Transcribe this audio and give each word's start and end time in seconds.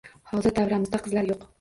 Hozir 0.31 0.55
davramizda 0.61 1.03
qizlarimiz 1.05 1.39
yo`q 1.47 1.49